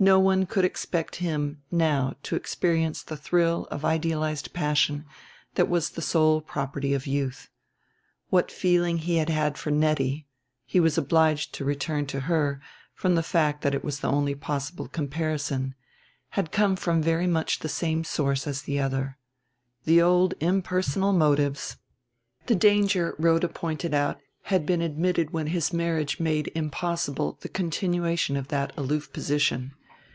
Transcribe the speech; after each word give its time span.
No 0.00 0.20
one 0.20 0.46
could 0.46 0.64
expect 0.64 1.16
him, 1.16 1.62
now, 1.72 2.14
to 2.22 2.36
experience 2.36 3.02
the 3.02 3.16
thrill 3.16 3.66
of 3.68 3.84
idealized 3.84 4.52
passion 4.52 5.04
that 5.56 5.68
was 5.68 5.90
the 5.90 6.00
sole 6.00 6.40
property 6.40 6.94
of 6.94 7.04
youth. 7.08 7.50
What 8.28 8.48
feeling 8.52 8.98
he 8.98 9.16
had 9.16 9.28
had 9.28 9.58
for 9.58 9.72
Nettie 9.72 10.28
he 10.64 10.78
was 10.78 10.98
obliged 10.98 11.52
to 11.54 11.64
return 11.64 12.06
to 12.14 12.20
her 12.30 12.60
from 12.94 13.16
the 13.16 13.24
fact 13.24 13.62
that 13.62 13.74
it 13.74 13.82
was 13.82 13.98
the 13.98 14.08
only 14.08 14.36
possible 14.36 14.86
comparison 14.86 15.74
had 16.38 16.52
come 16.52 16.76
from 16.76 17.02
very 17.02 17.26
much 17.26 17.58
the 17.58 17.68
same 17.68 18.04
source 18.04 18.46
as 18.46 18.62
the 18.62 18.78
other. 18.78 19.18
The 19.82 20.00
old 20.00 20.34
impersonal 20.38 21.12
motives! 21.12 21.76
The 22.46 22.54
danger, 22.54 23.16
Rhoda 23.18 23.48
pointed 23.48 23.94
out, 23.94 24.20
had 24.42 24.64
been 24.64 24.80
admitted 24.80 25.30
when 25.32 25.48
his 25.48 25.72
marriage 25.72 26.20
made 26.20 26.52
impossible 26.54 27.38
the 27.40 27.48
continuation 27.48 28.36
of 28.36 28.46
that 28.46 28.72
aloof 28.76 29.12
position. 29.12 29.72